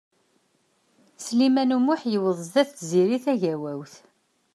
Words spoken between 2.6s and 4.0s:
n Tiziri Tagawawt.